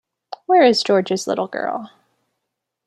Where 0.47 0.63
is 0.63 0.81
George's 0.81 1.27
little 1.27 1.47
girl? 1.47 1.91